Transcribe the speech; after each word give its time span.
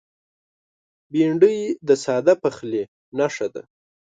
بېنډۍ 1.11 1.57
د 1.87 1.89
ساده 2.03 2.33
پخلي 2.43 2.83
نښه 3.17 3.47
ده 3.53 3.63